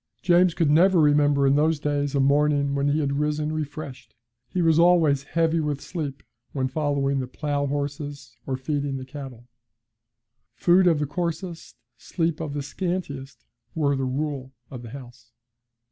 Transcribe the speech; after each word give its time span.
James 0.23 0.55
could 0.55 0.71
never 0.71 0.99
remember 0.99 1.45
in 1.45 1.55
those 1.55 1.79
days 1.79 2.15
a 2.15 2.19
morning 2.19 2.73
when 2.73 2.87
he 2.87 3.01
had 3.01 3.19
risen 3.19 3.53
refreshed; 3.53 4.15
he 4.49 4.59
was 4.59 4.79
always 4.79 5.21
heavy 5.21 5.59
with 5.59 5.79
sleep 5.79 6.23
when 6.53 6.67
following 6.67 7.19
the 7.19 7.27
plough 7.27 7.67
horses, 7.67 8.35
or 8.47 8.57
feeding 8.57 8.97
the 8.97 9.05
cattle. 9.05 9.47
Food 10.55 10.87
of 10.87 10.97
the 10.97 11.05
coarsest, 11.05 11.75
sleep 11.97 12.39
of 12.41 12.55
the 12.55 12.63
scantiest, 12.63 13.45
were 13.75 13.95
the 13.95 14.05
rule 14.05 14.51
of 14.71 14.81
the 14.81 14.89
house. 14.89 15.33